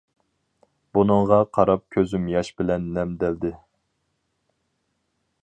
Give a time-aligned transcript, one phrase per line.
[0.97, 3.53] بۇنىڭغا قاراپ كۆزۈم ياش بىلەن نەمدەلدى.